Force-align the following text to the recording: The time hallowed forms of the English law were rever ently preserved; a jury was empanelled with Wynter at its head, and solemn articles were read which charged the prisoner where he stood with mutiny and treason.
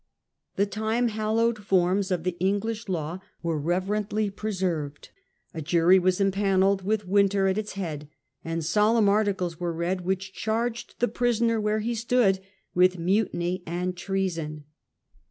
The 0.55 0.65
time 0.65 1.09
hallowed 1.09 1.59
forms 1.63 2.09
of 2.09 2.23
the 2.23 2.35
English 2.39 2.89
law 2.89 3.19
were 3.43 3.59
rever 3.59 4.01
ently 4.01 4.35
preserved; 4.35 5.09
a 5.53 5.61
jury 5.61 5.99
was 5.99 6.19
empanelled 6.19 6.81
with 6.81 7.07
Wynter 7.07 7.45
at 7.45 7.59
its 7.59 7.73
head, 7.73 8.09
and 8.43 8.65
solemn 8.65 9.07
articles 9.07 9.59
were 9.59 9.71
read 9.71 10.01
which 10.01 10.33
charged 10.33 10.95
the 10.97 11.07
prisoner 11.07 11.61
where 11.61 11.81
he 11.81 11.93
stood 11.93 12.39
with 12.73 12.97
mutiny 12.97 13.61
and 13.67 13.95
treason. 13.95 14.63